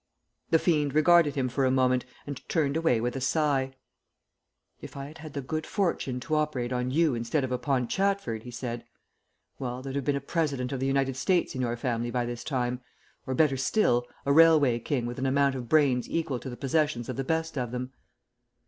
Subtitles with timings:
[0.49, 3.75] The fiend regarded him for a moment and turned away with a sigh.
[4.79, 8.41] "If I had had the good fortune to operate on you instead of upon Chatford,"
[8.41, 8.83] he said,
[9.59, 12.43] "well, there'd have been a president of the United States in your family by this
[12.43, 12.81] time,
[13.27, 17.07] or, better still, a railway king with an amount of brains equal to the possessions
[17.07, 17.91] of the best of them.